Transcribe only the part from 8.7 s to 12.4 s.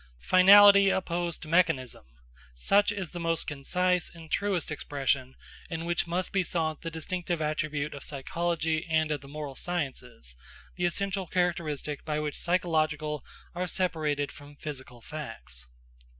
and of the moral sciences, the essential characteristic by which